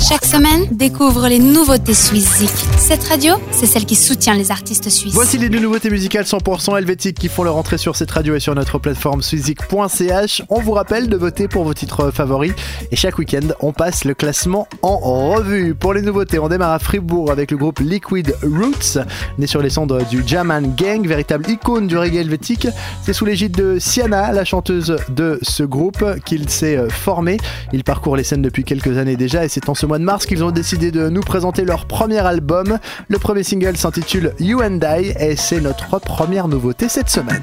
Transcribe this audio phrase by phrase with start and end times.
[0.00, 2.42] Chaque semaine, découvre les nouveautés Suisse
[2.78, 5.12] Cette radio, c'est celle qui soutient les artistes suisses.
[5.12, 8.40] Voici les deux nouveautés musicales 100% helvétiques qui font leur entrée sur cette radio et
[8.40, 10.42] sur notre plateforme suizik.ch.
[10.48, 12.54] On vous rappelle de voter pour vos titres favoris
[12.90, 15.74] et chaque week-end, on passe le classement en revue.
[15.74, 19.04] Pour les nouveautés, on démarre à Fribourg avec le groupe Liquid Roots,
[19.38, 22.68] né sur les cendres du Jaman Gang, véritable icône du reggae helvétique.
[23.02, 27.36] C'est sous l'égide de Siana, la chanteuse de ce groupe, qu'il s'est formé.
[27.74, 30.24] Il parcourt les scènes depuis quelques années déjà et c'est en ce mois de mars
[30.24, 32.78] qu'ils ont décidé de nous présenter leur premier album.
[33.08, 37.42] Le premier single s'intitule You and I et c'est notre première nouveauté cette semaine.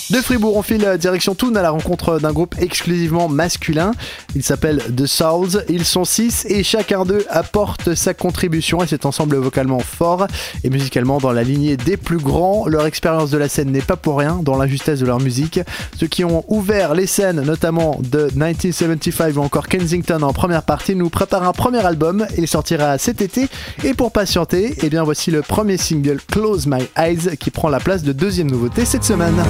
[0.11, 3.93] De Fribourg, on file direction Thun à la rencontre d'un groupe exclusivement masculin.
[4.35, 5.63] Il s'appelle The Souls.
[5.69, 10.27] Ils sont six et chacun d'eux apporte sa contribution et cet ensemble vocalement fort
[10.65, 12.67] et musicalement dans la lignée des plus grands.
[12.67, 15.61] Leur expérience de la scène n'est pas pour rien dans la justesse de leur musique.
[15.97, 20.93] Ceux qui ont ouvert les scènes, notamment de 1975 ou encore Kensington en première partie,
[20.93, 22.27] nous préparent un premier album.
[22.37, 23.47] Il sortira cet été.
[23.85, 27.79] Et pour patienter, eh bien voici le premier single Close My Eyes qui prend la
[27.79, 29.41] place de deuxième nouveauté cette semaine.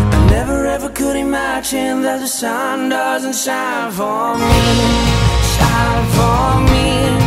[0.84, 4.62] Ever could imagine that the sun doesn't shine for me,
[5.54, 7.21] shine for me.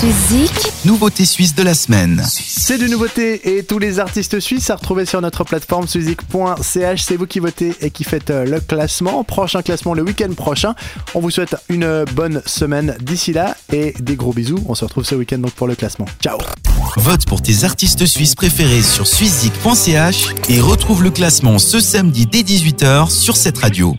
[0.00, 0.50] Suizik,
[0.86, 2.24] Nouveauté suisse de la semaine.
[2.26, 7.02] C'est du nouveauté et tous les artistes suisses à retrouver sur notre plateforme suizik.ch.
[7.02, 9.22] C'est vous qui votez et qui faites euh, le classement.
[9.24, 10.74] Prochain classement le week-end prochain.
[11.14, 14.64] On vous souhaite une bonne semaine d'ici là et des gros bisous.
[14.68, 16.06] On se retrouve ce week-end donc pour le classement.
[16.22, 16.38] Ciao
[16.96, 22.40] Vote pour tes artistes suisses préférés sur suizik.ch et retrouve le classement ce samedi dès
[22.40, 23.98] 18h sur cette radio.